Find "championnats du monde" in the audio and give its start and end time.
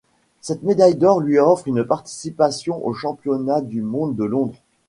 2.93-4.15